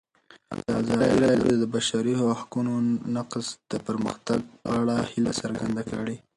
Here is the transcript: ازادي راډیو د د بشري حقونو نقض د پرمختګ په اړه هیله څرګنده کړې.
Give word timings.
ازادي 0.53 0.93
راډیو 1.25 1.51
د 1.53 1.55
د 1.61 1.63
بشري 1.75 2.13
حقونو 2.39 2.73
نقض 3.15 3.45
د 3.71 3.73
پرمختګ 3.87 4.39
په 4.61 4.67
اړه 4.79 4.95
هیله 5.11 5.31
څرګنده 5.41 5.83
کړې. 5.91 6.15